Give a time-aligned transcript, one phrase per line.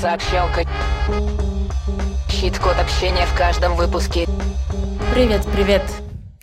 [0.00, 0.62] Сообщалка.
[2.30, 4.26] Щит-код общения в каждом выпуске.
[5.12, 5.82] Привет, привет.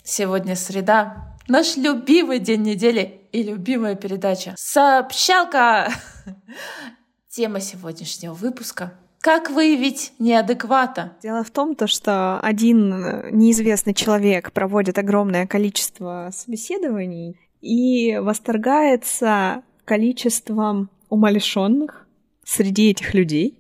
[0.03, 1.37] Сегодня среда.
[1.47, 4.55] Наш любимый день недели и любимая передача.
[4.57, 5.87] Сообщалка!
[7.29, 8.91] Тема сегодняшнего выпуска
[9.21, 11.13] как выявить неадеквата?
[11.23, 12.89] Дело в том, то, что один
[13.35, 22.04] неизвестный человек проводит огромное количество собеседований и восторгается количеством умалишенных
[22.45, 23.59] среди этих людей.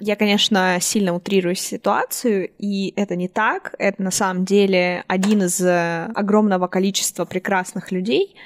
[0.00, 3.74] Я, конечно, сильно утрирую ситуацию, и это не так.
[3.78, 8.36] Это на самом деле один из огромного количества прекрасных людей,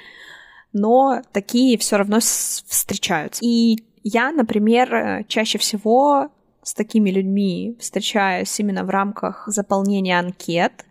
[0.71, 3.41] но такие все равно встречаются.
[3.43, 6.29] И я, например, чаще всего
[6.63, 10.85] с такими людьми встречаюсь именно в рамках заполнения анкет,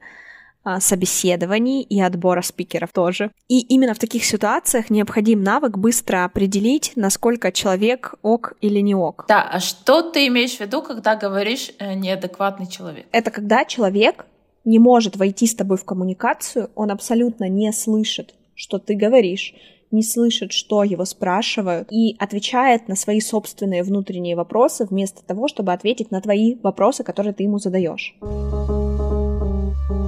[0.80, 3.30] собеседований и отбора спикеров тоже.
[3.48, 9.24] И именно в таких ситуациях необходим навык быстро определить, насколько человек ок или не ок.
[9.28, 13.06] Да, а что ты имеешь в виду, когда говоришь э, неадекватный человек?
[13.12, 14.26] Это когда человек
[14.64, 19.54] не может войти с тобой в коммуникацию, он абсолютно не слышит, что ты говоришь,
[19.90, 25.72] не слышит, что его спрашивают, и отвечает на свои собственные внутренние вопросы вместо того, чтобы
[25.72, 28.16] ответить на твои вопросы, которые ты ему задаешь.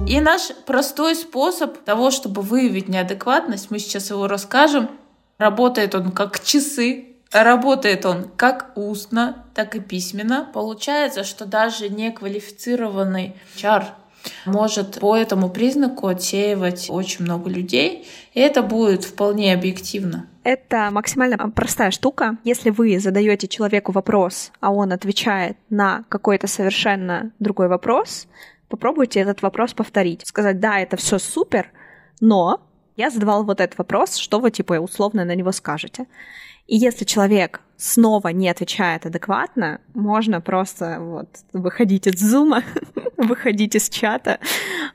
[0.07, 4.89] И наш простой способ того, чтобы выявить неадекватность, мы сейчас его расскажем.
[5.37, 10.49] Работает он как часы, Работает он как устно, так и письменно.
[10.53, 13.87] Получается, что даже неквалифицированный чар
[14.45, 20.27] может по этому признаку отсеивать очень много людей, и это будет вполне объективно.
[20.43, 22.37] Это максимально простая штука.
[22.45, 28.27] Если вы задаете человеку вопрос, а он отвечает на какой-то совершенно другой вопрос,
[28.69, 30.25] попробуйте этот вопрос повторить.
[30.25, 31.71] Сказать, да, это все супер,
[32.19, 32.61] но
[32.95, 36.05] я задавал вот этот вопрос, что вы, типа, условно на него скажете.
[36.67, 42.63] И если человек снова не отвечает адекватно, можно просто вот выходить из зума,
[43.17, 44.39] выходить из чата,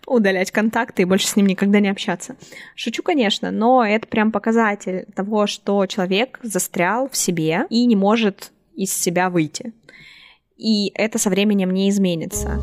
[0.07, 2.37] удалять контакты и больше с ним никогда не общаться.
[2.75, 8.51] Шучу, конечно, но это прям показатель того, что человек застрял в себе и не может
[8.75, 9.73] из себя выйти.
[10.57, 12.59] И это со временем не изменится.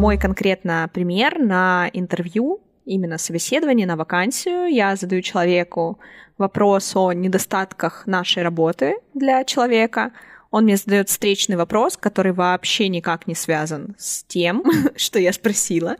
[0.00, 4.64] Мой конкретно пример на интервью именно собеседование на вакансию.
[4.64, 5.98] Я задаю человеку
[6.38, 10.12] вопрос о недостатках нашей работы для человека.
[10.50, 14.64] Он мне задает встречный вопрос, который вообще никак не связан с тем,
[14.96, 15.96] что я спросила.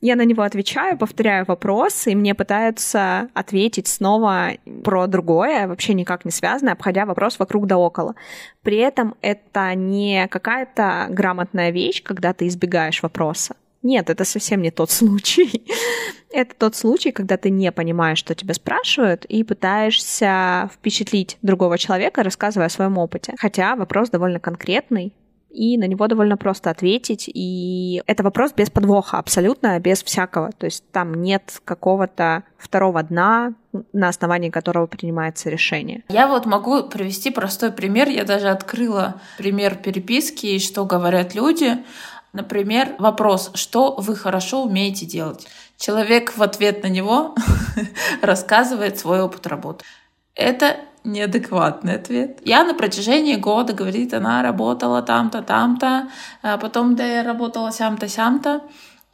[0.00, 4.52] Я на него отвечаю, повторяю вопрос, и мне пытаются ответить снова
[4.84, 8.14] про другое, вообще никак не связанное, обходя вопрос вокруг да около.
[8.62, 13.56] При этом это не какая-то грамотная вещь, когда ты избегаешь вопроса.
[13.82, 15.64] Нет, это совсем не тот случай.
[16.32, 22.22] это тот случай, когда ты не понимаешь, что тебя спрашивают, и пытаешься впечатлить другого человека,
[22.22, 23.34] рассказывая о своем опыте.
[23.36, 25.12] Хотя вопрос довольно конкретный,
[25.58, 27.28] и на него довольно просто ответить.
[27.32, 30.52] И это вопрос без подвоха, абсолютно без всякого.
[30.52, 33.54] То есть там нет какого-то второго дна,
[33.92, 36.04] на основании которого принимается решение.
[36.08, 38.08] Я вот могу привести простой пример.
[38.08, 41.78] Я даже открыла пример переписки, и что говорят люди.
[42.32, 45.48] Например, вопрос, что вы хорошо умеете делать?
[45.76, 47.34] Человек в ответ на него
[48.22, 49.84] рассказывает свой опыт работы.
[50.36, 50.76] Это
[51.12, 52.40] неадекватный ответ.
[52.44, 56.08] Я на протяжении года, говорит, она работала там-то, там-то,
[56.42, 58.62] а потом да я работала сям-то, сям-то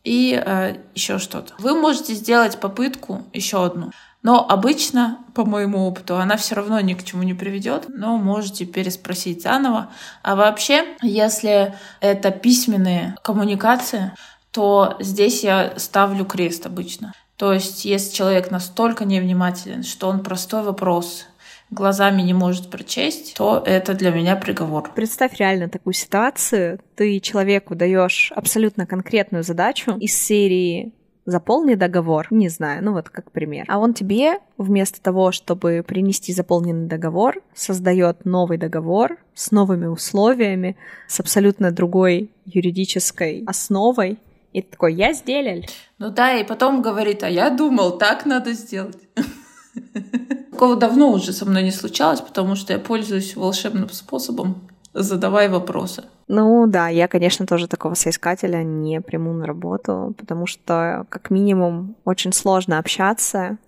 [0.04, 1.54] и э, еще что-то.
[1.58, 3.90] Вы можете сделать попытку еще одну.
[4.22, 8.64] Но обычно, по моему опыту, она все равно ни к чему не приведет, но можете
[8.64, 9.90] переспросить заново.
[10.22, 14.12] А вообще, если это письменные коммуникации,
[14.50, 17.12] то здесь я ставлю крест обычно.
[17.36, 21.26] То есть, если человек настолько невнимателен, что он простой вопрос
[21.74, 24.90] глазами не может прочесть, то это для меня приговор.
[24.94, 26.80] Представь реально такую ситуацию.
[26.94, 30.92] Ты человеку даешь абсолютно конкретную задачу из серии
[31.26, 33.64] заполни договор, не знаю, ну вот как пример.
[33.68, 40.76] А он тебе вместо того, чтобы принести заполненный договор, создает новый договор с новыми условиями,
[41.08, 44.18] с абсолютно другой юридической основой.
[44.52, 45.64] И ты такой, я сделал.
[45.98, 48.98] Ну да, и потом говорит, а я думал, так надо сделать.
[50.54, 54.54] Такого давно уже со мной не случалось, потому что я пользуюсь волшебным способом
[54.92, 56.04] задавай вопросы.
[56.28, 61.96] Ну да, я, конечно, тоже такого соискателя не приму на работу, потому что, как минимум,
[62.04, 63.58] очень сложно общаться.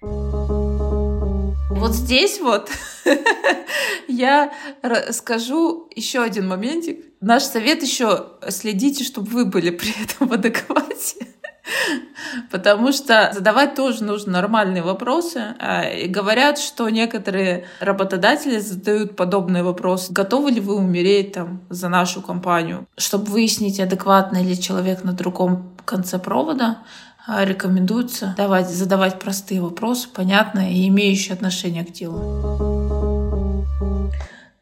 [0.00, 2.70] Вот здесь вот
[4.06, 4.52] я
[5.10, 7.06] скажу еще один моментик.
[7.20, 11.26] Наш совет еще следите, чтобы вы были при этом в адеквате.
[12.50, 15.54] Потому что задавать тоже нужно нормальные вопросы.
[15.58, 20.12] А, и говорят, что некоторые работодатели задают подобные вопросы.
[20.12, 22.86] Готовы ли вы умереть там за нашу компанию?
[22.96, 26.78] Чтобы выяснить, адекватный ли человек на другом конце провода,
[27.26, 33.66] а, рекомендуется давать, задавать простые вопросы, понятные и имеющие отношение к делу.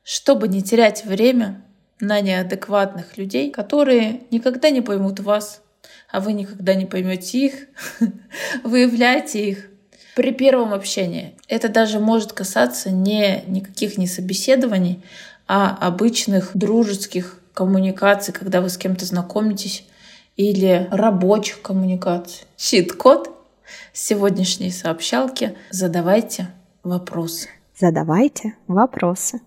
[0.03, 1.63] Чтобы не терять время
[2.01, 5.63] на неадекватных людей, которые никогда не поймут вас,
[6.15, 7.55] а вы никогда не поймете их,
[8.63, 9.67] выявляйте их
[10.15, 11.35] при первом общении.
[11.49, 15.03] Это даже может касаться не никаких не собеседований,
[15.49, 19.85] а обычных дружеских коммуникаций, когда вы с кем-то знакомитесь,
[20.37, 22.47] или рабочих коммуникаций.
[22.57, 23.31] Щит-код
[23.93, 25.57] сегодняшней сообщалки.
[25.71, 26.49] Задавайте
[26.85, 27.49] вопросы.
[27.77, 29.41] Задавайте вопросы.